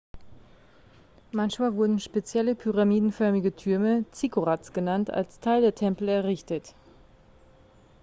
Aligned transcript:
manchmal 1.31 1.75
wurden 1.75 1.99
spezielle 1.99 2.55
pyramidenförmige 2.55 3.51
türme 3.55 4.03
zikkurats 4.11 4.73
genannt 4.73 5.11
als 5.11 5.39
teil 5.39 5.61
der 5.61 5.75
tempel 5.75 6.09
errichtet 6.09 6.73